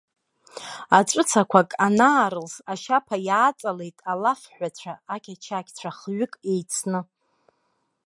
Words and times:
Аҵәыцақәак 0.97 1.69
анаарылс, 1.85 2.53
ашьаԥа 2.71 3.17
иааҵалеит 3.27 3.97
алафҳәацәаақьачақьцәа 4.11 5.89
хҩык 5.97 6.33
еицны. 6.51 6.99